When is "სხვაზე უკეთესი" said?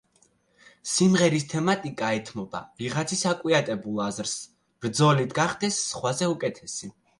5.93-6.95